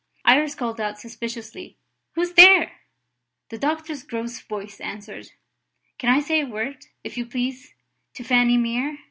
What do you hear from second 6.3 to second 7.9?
a word, if you please,